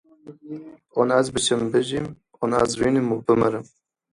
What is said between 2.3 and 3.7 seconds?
an ez rûnim û bimirim.